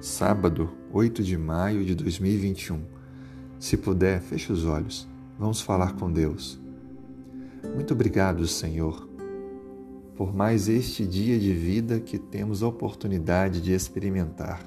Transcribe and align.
sábado, 0.00 0.70
8 0.90 1.22
de 1.22 1.36
maio 1.36 1.84
de 1.84 1.94
2021. 1.94 2.80
Se 3.58 3.76
puder, 3.76 4.20
feche 4.20 4.50
os 4.50 4.64
olhos. 4.64 5.06
Vamos 5.38 5.60
falar 5.60 5.94
com 5.96 6.10
Deus. 6.10 6.58
Muito 7.74 7.92
obrigado, 7.92 8.46
Senhor, 8.46 9.06
por 10.16 10.34
mais 10.34 10.68
este 10.68 11.06
dia 11.06 11.38
de 11.38 11.52
vida 11.52 12.00
que 12.00 12.18
temos 12.18 12.62
a 12.62 12.68
oportunidade 12.68 13.60
de 13.60 13.72
experimentar. 13.72 14.62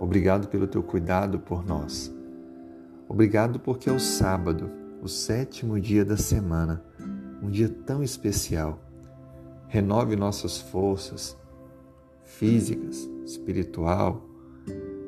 Obrigado 0.00 0.48
pelo 0.48 0.66
teu 0.66 0.82
cuidado 0.82 1.38
por 1.38 1.64
nós. 1.64 2.12
Obrigado 3.06 3.60
porque 3.60 3.90
é 3.90 3.92
o 3.92 4.00
sábado, 4.00 4.70
o 5.02 5.08
sétimo 5.08 5.78
dia 5.78 6.04
da 6.04 6.16
semana, 6.16 6.82
um 7.42 7.50
dia 7.50 7.68
tão 7.68 8.02
especial. 8.02 8.82
Renove 9.68 10.16
nossas 10.16 10.58
forças 10.58 11.36
físicas, 12.24 13.08
espiritual. 13.24 14.31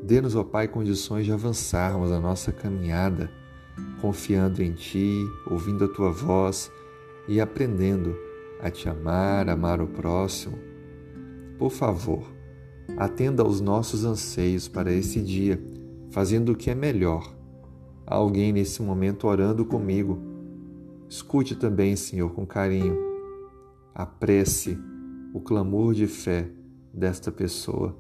Dê-nos, 0.05 0.37
ó 0.37 0.45
Pai, 0.45 0.69
condições 0.69 1.25
de 1.25 1.33
avançarmos 1.33 2.13
a 2.13 2.21
nossa 2.21 2.53
caminhada, 2.53 3.31
confiando 4.03 4.63
em 4.63 4.75
Ti, 4.75 5.25
ouvindo 5.51 5.87
a 5.87 5.89
Tua 5.89 6.13
voz 6.13 6.71
e 7.27 7.41
aprendendo 7.41 8.15
a 8.61 8.71
Te 8.71 8.87
amar, 8.87 9.49
amar 9.49 9.81
o 9.81 9.87
próximo. 9.87 10.59
Por 11.59 11.71
favor, 11.71 12.23
atenda 12.99 13.43
aos 13.43 13.63
nossos 13.63 14.05
anseios 14.05 14.69
para 14.69 14.93
esse 14.93 15.23
dia, 15.23 15.59
fazendo 16.11 16.53
o 16.53 16.55
que 16.55 16.69
é 16.69 16.75
melhor. 16.75 17.35
Há 18.07 18.17
alguém 18.17 18.53
nesse 18.53 18.83
momento 18.83 19.27
orando 19.27 19.65
comigo. 19.65 20.19
Escute 21.09 21.57
também, 21.57 21.97
Senhor, 21.97 22.31
com 22.35 22.47
carinho. 22.47 22.99
Apresse 23.95 24.79
o 25.33 25.41
clamor 25.41 25.95
de 25.95 26.07
fé 26.07 26.47
desta 26.93 27.33
pessoa, 27.33 27.97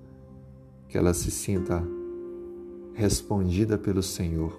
que 0.87 0.98
ela 0.98 1.15
se 1.15 1.31
sinta 1.31 1.83
respondida 2.95 3.77
pelo 3.77 4.03
Senhor. 4.03 4.59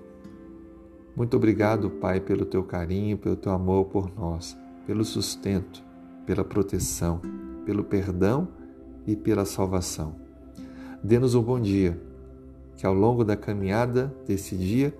Muito 1.15 1.37
obrigado, 1.37 1.89
Pai, 1.89 2.19
pelo 2.19 2.45
teu 2.45 2.63
carinho, 2.63 3.17
pelo 3.17 3.35
teu 3.35 3.53
amor 3.53 3.85
por 3.85 4.13
nós, 4.13 4.57
pelo 4.85 5.05
sustento, 5.05 5.81
pela 6.25 6.43
proteção, 6.43 7.21
pelo 7.65 7.83
perdão 7.83 8.47
e 9.07 9.15
pela 9.15 9.45
salvação. 9.45 10.15
Dê-nos 11.01 11.33
um 11.33 11.41
bom 11.41 11.59
dia, 11.59 11.99
que 12.75 12.85
ao 12.85 12.93
longo 12.93 13.23
da 13.23 13.37
caminhada 13.37 14.13
desse 14.27 14.57
dia 14.57 14.93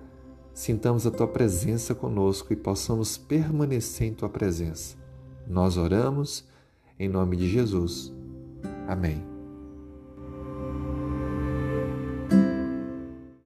sintamos 0.54 1.06
a 1.06 1.10
tua 1.10 1.28
presença 1.28 1.94
conosco 1.94 2.52
e 2.52 2.56
possamos 2.56 3.18
permanecer 3.18 4.08
em 4.08 4.14
tua 4.14 4.30
presença. 4.30 4.96
Nós 5.46 5.76
oramos 5.76 6.48
em 6.98 7.08
nome 7.08 7.36
de 7.36 7.48
Jesus. 7.48 8.12
Amém. 8.88 9.35